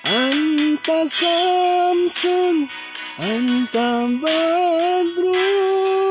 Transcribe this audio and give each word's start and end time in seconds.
Anta 0.01 0.99
samsun 1.05 2.55
Anta 3.21 4.09
badrun 4.23 6.10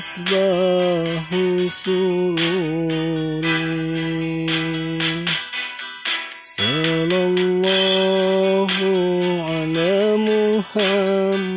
مصباح 0.00 1.28
سروري. 1.68 2.36
صلى 6.40 7.18
الله 7.28 8.72
على 9.50 9.92
محمد 10.16 11.49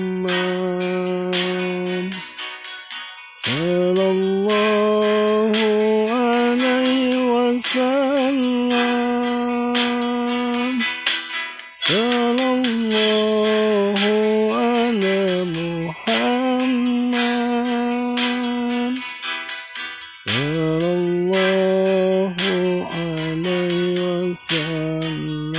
صلى 20.23 20.89
الله 20.99 22.35
عليه 22.95 23.99
وسلم. 24.31 25.53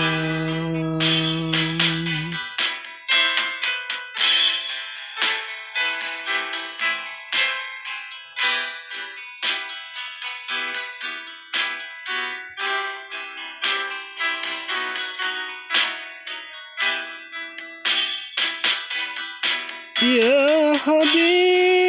يا 20.03 20.79
حبيبي 20.79 21.84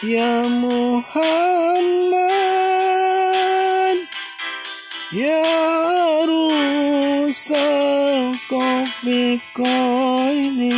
Ya 0.00 0.48
Muhammad 0.48 1.12
Ya 5.12 5.44
Rusal 6.24 8.32
Kofi 8.48 9.36
Koini 9.52 10.72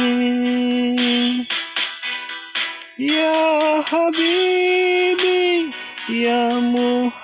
Ya 2.99 3.79
Habibi 3.87 5.71
Ya 6.11 6.59
Muhammad 6.59 7.23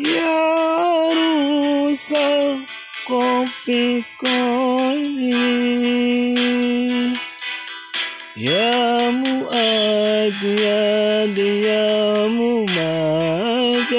Ya 0.00 0.40
Rusal 1.12 2.64
Kofi 3.04 4.00
Koini 4.16 5.85
Ya 8.36 9.08
Mu'ajjad 9.16 10.44
Ya 11.40 12.28
Mumajah 12.28 13.96